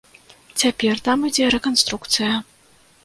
Цяпер 0.61 1.03
там 1.07 1.27
ідзе 1.29 1.49
рэканструкцыя. 1.57 2.33